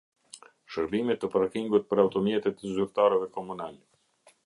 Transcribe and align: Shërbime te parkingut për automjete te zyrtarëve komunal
Shërbime 0.75 1.17
te 1.25 1.29
parkingut 1.35 1.87
për 1.91 2.03
automjete 2.07 2.55
te 2.57 2.75
zyrtarëve 2.79 3.33
komunal 3.39 3.83